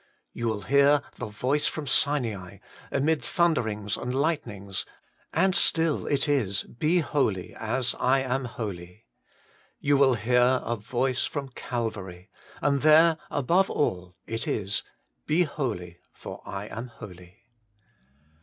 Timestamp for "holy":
7.01-7.53, 8.45-9.05, 15.43-15.99, 16.87-17.43